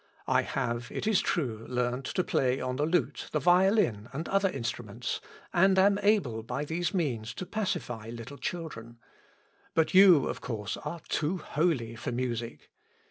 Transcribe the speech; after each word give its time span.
I 0.25 0.41
have, 0.41 0.91
it 0.91 1.05
is 1.05 1.21
true, 1.21 1.63
learned 1.69 2.05
to 2.05 2.23
play 2.23 2.59
on 2.59 2.77
the 2.77 2.87
lute, 2.87 3.29
the 3.33 3.39
violin, 3.39 4.09
and 4.11 4.27
other 4.29 4.49
instruments, 4.49 5.21
and 5.53 5.77
am 5.77 5.99
able 6.01 6.41
by 6.41 6.65
these 6.65 6.91
means 6.91 7.35
to 7.35 7.45
pacify 7.45 8.07
little 8.09 8.39
children; 8.39 8.97
but 9.75 9.93
you 9.93 10.27
of 10.27 10.41
course 10.41 10.75
are 10.77 11.01
too 11.07 11.37
holy 11.37 11.95
for 11.95 12.11
music. 12.11 12.71